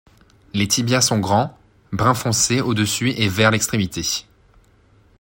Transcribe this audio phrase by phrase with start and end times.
[0.55, 1.55] Les tibias sont grands,
[1.91, 4.17] brun foncé au-dessus et vers l'extrémité.